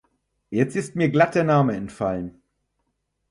Jetzt 0.49 0.75
ist 0.75 0.95
mir 0.95 1.11
glatt 1.11 1.35
der 1.35 1.43
Name 1.43 1.75
entfallen. 1.75 2.41